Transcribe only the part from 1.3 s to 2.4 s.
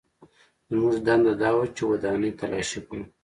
دا وه چې ودانۍ